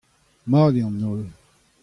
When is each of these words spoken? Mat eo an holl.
Mat 0.49 0.73
eo 0.79 0.87
an 0.89 0.99
holl. 1.05 1.23